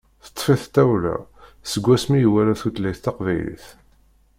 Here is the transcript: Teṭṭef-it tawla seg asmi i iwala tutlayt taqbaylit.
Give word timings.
Teṭṭef-it 0.25 0.63
tawla 0.75 1.15
seg 1.71 1.85
asmi 1.95 2.17
i 2.19 2.21
iwala 2.27 2.53
tutlayt 2.59 2.99
taqbaylit. 3.03 3.65